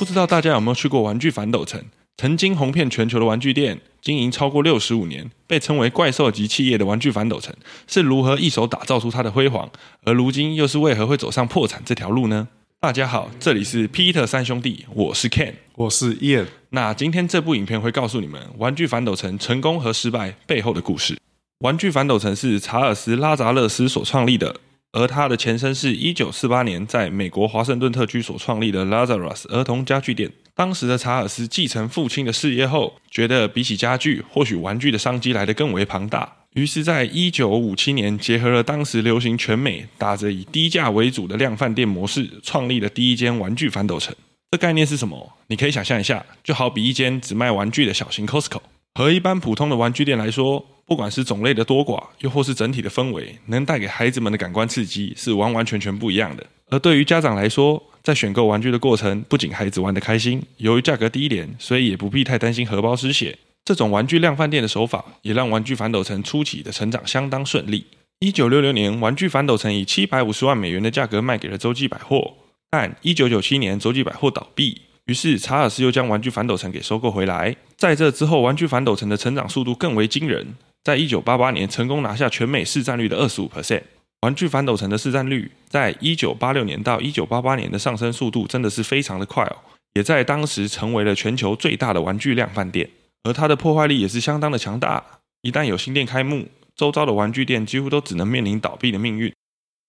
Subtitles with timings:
[0.00, 1.78] 不知道大家有没有去过玩具反斗城？
[2.16, 7.54] 曾经红遍全球的玩具店，经营超过六十五年，被称为怪兽级企业的玩具反斗城，
[7.86, 9.70] 是如何一手打造出它的辉煌？
[10.04, 12.48] 而如今又是为何会走上破产这条路呢？
[12.80, 16.46] 大家好，这里是 Peter 三兄弟，我是 Ken，我是 Ian。
[16.70, 21.18] 那今天这部影片会告诉你们玩具反斗城成功和失败背后的故事。
[21.58, 24.56] 玩具反斗城是查尔斯·拉扎勒斯所创立的。
[24.92, 30.32] 而它的前身是一九四八年在美国华盛顿特区所创立的 Lazarus 儿童家具店。
[30.54, 36.36] 当时的查尔斯继承父亲的事业后，觉得比起家具，或许玩具的商机来得更为庞大。
[36.54, 44.14] 于是，在一九五七年，结合了当时流行全美打着以低价为主的量贩店模式，创立了第一间玩具反斗城。
[44.50, 45.32] 这概念是什么？
[45.46, 48.60] 你可以想象一下，就好比一间只卖玩具的小型 Costco，
[48.94, 50.66] 和一般普通的玩具店来说。
[50.90, 56.44] 不管是种类的多寡，又或是整体的氛围，能带给孩子们的感官刺激是完完全全不一样的。
[56.68, 63.38] 而对于家长来说，在选购玩具的过程，不仅孩子玩得开心，由于价格低廉，所以也不必太担心荷包失血。
[63.64, 67.86] 这种玩具量贩店的手法，也让玩具反斗城初期的成长相当顺利。
[68.18, 72.34] 一九六六年，玩具反斗城以七百五十万美元的价格卖给了洲际百货，
[72.68, 74.80] 但一九九七年洲际百货倒闭。
[75.06, 77.54] 于是查尔斯又将玩具反斗城给收购回来。
[77.76, 80.56] 在这之后，玩具反斗城的成长速度更为惊人。
[80.82, 83.82] 在一九八八年，成功拿下全美市占率的二十五 percent。
[84.22, 89.56] 玩具反斗城的市占率，在一九八六年到一九八八年的上升速度真的是非常的快哦，
[89.94, 92.88] 也在当时成为了全球最大的玩具量贩店。
[93.24, 95.04] 而它的破坏力也是相当的强大，
[95.42, 99.32] 一旦有新店开幕，周遭的玩具店几乎都只能面临倒闭的命运。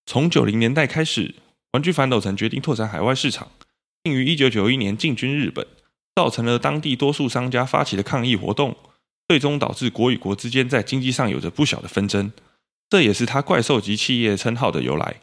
[0.06, 1.34] 从九零年代开始，
[1.72, 3.48] 玩具反斗城决定拓展海外市场。
[4.04, 5.64] 并于一九九一年进军日本，
[6.16, 8.76] 造成了当地多数商家发起的抗议活动，
[9.32, 12.30] 最终导致国与国之间在经济上有着不小的纷争。
[12.90, 15.22] 这也是他怪兽级企业称号的由来，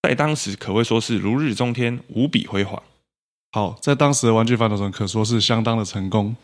[0.00, 2.82] 在当时可谓说是如日中天，无比辉煌。
[3.52, 6.34] 好，在当时的玩具反斗城可说是相当的成功。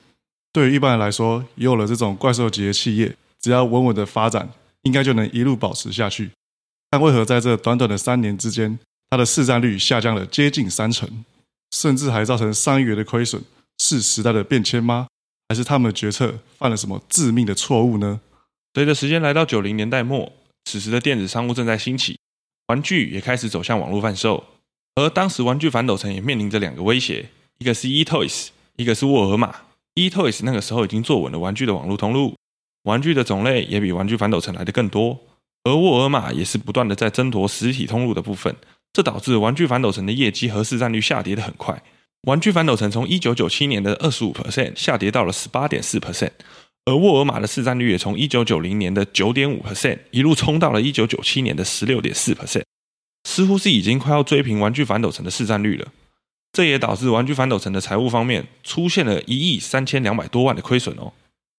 [0.52, 4.50] 对于一般人来说，有了这种怪兽级的企业，只要稳稳的发展，
[4.82, 6.32] 应该就能一路保持下去。
[6.90, 8.78] 但为何在这短短的三年之间，
[9.08, 11.24] 它的市占率下降了接近三成？
[11.70, 13.42] 甚至还造成上亿元的亏损，
[13.78, 15.06] 是时代的变迁吗？
[15.48, 18.20] 还是他们的决策犯了什么致命的错误呢？
[18.74, 20.32] 随着时间来到九零年代末，
[20.64, 22.18] 此时的电子商务正在兴起，
[22.66, 24.44] 玩具也开始走向网络贩售。
[24.96, 29.54] 而当时玩具反斗城也面临着两个威胁，一个是 eToys，一个是沃尔玛。
[29.94, 32.34] eToys 那个时候已经坐稳了玩具的网络通路，
[32.82, 35.18] 玩具的种类也比玩具反斗城来的更多。
[35.64, 38.54] 而沃尔玛也是不断的在争夺实体通路的部分。
[38.92, 41.82] 这导致玩具反斗城的业绩和市占率下跌的很快。
[42.26, 46.32] 玩具反斗城从一九九七年的二十五 percent 下跌到了十八点四 percent，
[46.84, 52.64] 而沃尔玛的市占率也从一九九零年的九点五 percent 一路冲到了一九九七年的十六点四 percent，
[53.28, 55.86] 似乎是已经快要追平玩具反斗城的市占率了。
[56.50, 61.12] 这也导致玩具反斗城的财务方面出现了一亿三千两百多万的亏损哦。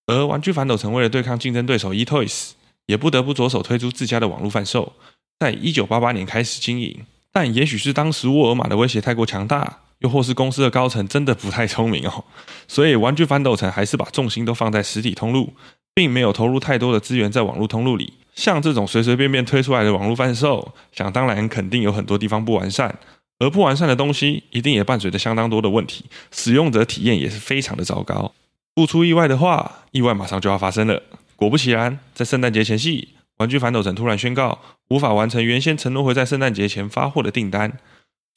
[0.06, 2.50] 而玩具反斗城为了对抗竞争对手 eToys，
[2.84, 4.92] 也不得不着手推出自家的网络贩售，
[5.38, 7.06] 在一九八八年开始经营。
[7.32, 12.24] 但也许是当时沃尔玛的威胁太过强大，又或是公司的高层真的不太聪明哦，
[12.68, 15.52] 所以玩具反斗城还是把重心都放在实体通路，
[15.94, 18.14] 并没有投入太多的资源在网络通路里。
[18.34, 22.96] 像这种随随便便推出来的网络贩售，想当然肯定有很多地方不完善，
[23.40, 28.32] 而不完善的东西一定也伴随着相当多的问题，使用者体验也是非常的糟糕。
[28.74, 31.02] 不出意外的话，意外马上就要发生了。
[31.34, 33.08] 果不其然，在圣诞节前夕。
[33.38, 37.78] 玩具反斗城突然宣告无法完成原先承诺会在圣诞节前发货的订单。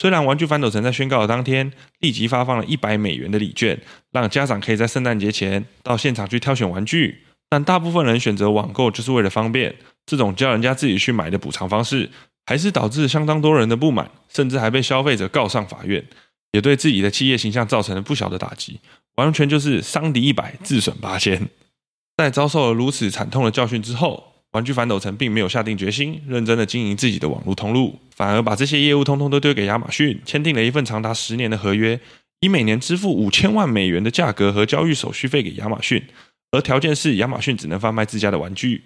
[0.02, 3.80] 虽然玩具反斗城在宣告的当天立即发放了一百美元的礼券，
[4.10, 9.72] 让家长可以在圣诞节前到现场去挑选玩具，但大部分人选择网购就是为了方便。
[10.04, 12.10] 这种叫人家自己去买的补偿方式，
[12.46, 16.04] 还是导致相当多人的不满，甚至还被消费者告上法院，
[16.50, 18.80] 也对自己的企业形象造成了不小的打击。
[19.14, 21.48] 完全就是伤敌一百，自损八千。
[22.16, 24.31] 在遭受了如此惨痛的教训之后。
[24.52, 31.98] 玩具反斗城并没有下定决心认真的经营自己的网络通路，反而把这些业务通通都丢给亚马逊，签订了一份长达十年的合约，
[32.40, 36.02] 以每年支付五千万美元的价格和交易手续费给亚马逊，
[36.50, 38.84] 而条件是亚马逊只能贩卖自家的玩具。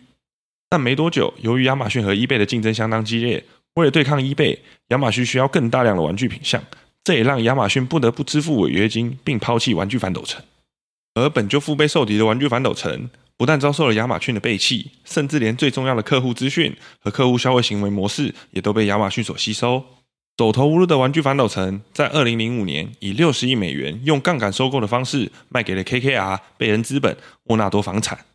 [0.68, 3.42] 但没多久，由于亚马逊和 eBay 的竞争相当激烈，
[3.74, 4.58] 为了对抗 eBay，
[4.88, 6.62] 亚马逊需要更大量的玩具品项，
[7.02, 10.40] 这也让亚马逊不得不支付违约金，并抛弃玩具反斗城。
[11.14, 13.10] 而本就腹背受敌的玩具反斗城。
[13.38, 19.84] 不但遭受了亚马逊的背弃，甚至连最重要的客户资讯和客户消费行为模式也都被亚马逊所吸收。
[20.36, 28.26] 走投无路的玩具反斗城，在二零零五年以六十亿美元用杠杆收购的方式卖给了 KKR、贝恩资本、沃纳多房产。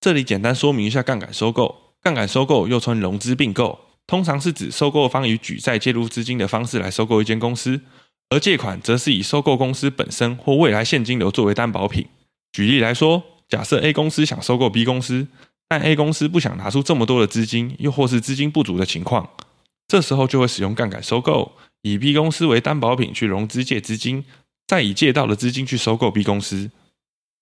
[0.00, 1.94] 这里简单说明一下杠杆收购。
[2.02, 7.80] 杠杆收购又称融资并购，通常是指收购方以举债介入资金的方式来收购一间公司，
[8.28, 12.06] 而借款则是以收购公司本身或未来现金流作为担保品。
[12.52, 13.22] 举例来说，
[13.54, 15.28] 假设 A 公司想收购 B 公司，
[15.68, 19.30] 但 A 公司不想拿出这么多的资金，又或是资金不足的情况，
[19.86, 21.52] 这时候就会使用杠杆收购，
[21.82, 24.24] 以 B 公司为担保品去融资借资金，
[24.66, 26.72] 再以借到的资金去收购 B 公司。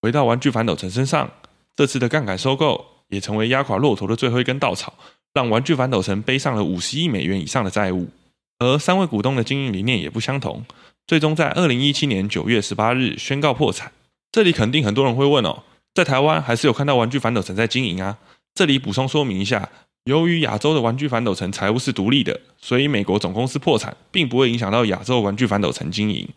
[0.03, 1.31] 回到玩具反斗城身上，
[1.75, 4.93] 这次的杠杆收购也成为压垮骆驼的最后一根稻草，
[5.33, 8.11] 让玩具反斗城背上了五十亿美元以上的债务。
[8.59, 10.67] 而三位股东的经营理念也不相同，
[11.07, 13.93] 最终在二零一七年九月十八日宣告破产。
[14.31, 15.63] 这里肯定很多人会问哦，
[15.95, 18.19] 在台湾还是有看到玩具反斗城在经营啊？
[18.55, 19.69] 这里补充说明一下，
[20.05, 26.29] 由于亚洲的玩具反斗城财务是独立的，所以美国总公司破产并不会影响到亚洲玩具反斗城经营。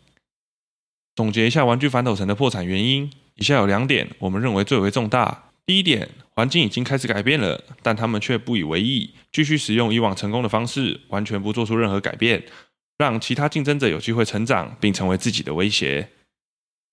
[1.15, 5.51] 总结一下玩具反斗城的破产原因，以下有两点我们认为最为重大。
[5.65, 12.43] 第一点，环境已经开始改变了，但他们却不以为意，继续使用以往成功的方式，完全不做出任何改变，
[12.97, 16.09] 让其他竞争者有机会成长并成为自己的威胁。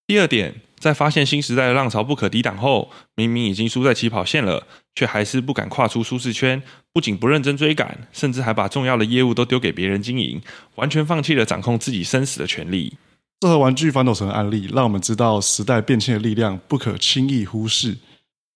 [0.07, 6.61] 第二点，在发现新时代的浪潮不可抵挡后，明明已经输在起跑线了，却还是不敢跨出舒适圈，
[6.93, 10.43] 不仅不认真追赶，甚至还把重要的业务都丢给别人经营，
[10.75, 12.95] 完全放弃了掌控自己生死的权利。
[13.39, 17.99] 这和玩具反斗城的案例，让我们知道时代变迁的力量不可轻易忽视。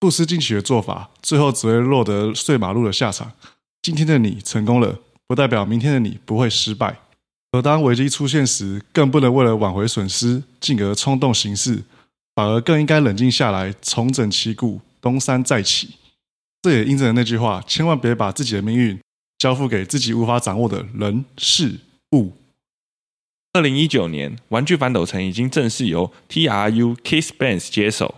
[0.01, 3.31] 不思进取的做法，最后只会落得碎马路的下场。
[3.81, 4.99] 今天的你成功了，
[5.29, 6.99] 不代表明天的你不会失败。
[7.53, 11.85] 而当危机出现时，更不能为了挽回损失，进而冲动行事，
[12.37, 15.97] 反而更应该冷静下来，重整旗鼓，东山再起。
[16.61, 19.01] 这也印证了那句话：千万别把自己的命运
[19.39, 21.77] 交付给自己无法掌握的人事
[22.13, 22.35] 物。
[23.55, 28.17] 二零一九年，玩具反斗城已经正式由 TRU Kiss Bands 接手。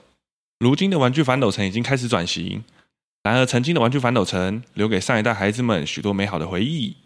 [0.58, 2.64] 如今的玩具反斗城已经开始转型，
[3.22, 6.96] 然而曾经的玩具反斗城留给上一代孩子们许多美好的回忆。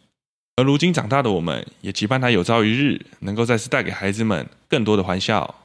[0.56, 5.54] 而如今长大的我们，也期盼它有朝一日能够再次带给孩子们更多的欢笑。